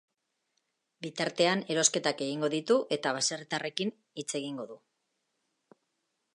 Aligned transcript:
Bitartean 1.05 1.61
erosketak 1.75 2.23
egingo 2.27 2.49
ditu 2.55 2.79
eta 2.97 3.13
baserritarrekin 3.19 3.95
hitz 4.23 4.29
egingo 4.41 4.69
du. 4.73 4.83